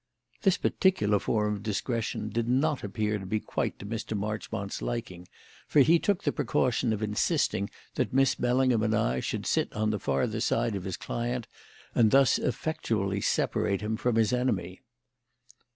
[0.41, 4.17] This particular form of discretion did not appear to be quite to Mr.
[4.17, 5.27] Marchmont's liking,
[5.67, 9.91] for he took the precaution of insisting that Miss Bellingham and I should sit on
[9.91, 11.47] the farther side of his client,
[11.93, 14.81] and thus effectually separate him from his enemy.